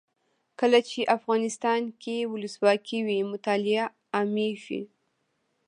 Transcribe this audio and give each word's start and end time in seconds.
کله 0.59 0.79
چې 0.89 1.11
افغانستان 1.17 1.81
کې 2.01 2.17
ولسواکي 2.31 2.99
وي 3.07 3.19
مطالعه 3.33 3.85
عامیږي. 4.15 4.81